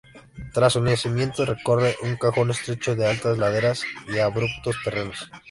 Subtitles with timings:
[0.51, 5.29] Tras su nacimiento recorre un cajón estrecho de altas laderas y abruptos terrenos.